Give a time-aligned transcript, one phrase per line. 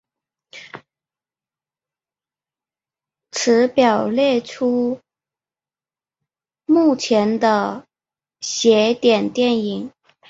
[3.29, 4.99] 此表列出
[6.65, 7.85] 目前的
[8.39, 9.91] 邪典电影。